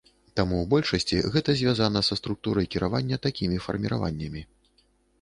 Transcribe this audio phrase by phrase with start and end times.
[0.39, 4.49] Таму, у большасці гэта звязана са структурай кіравання такімі фарміраваннямі.